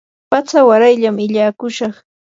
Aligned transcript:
patsa 0.29 0.59
warayllam 0.67 1.15
illakushaq. 1.25 1.95